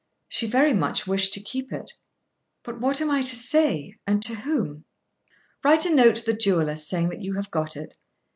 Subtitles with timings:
[0.27, 1.93] She very much wished to keep it.
[2.63, 4.83] "But what am I to say, and to whom?"
[5.63, 7.95] "Write a note to the jewellers saying that you have got it."